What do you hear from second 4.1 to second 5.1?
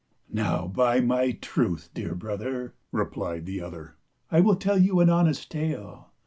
I will tell you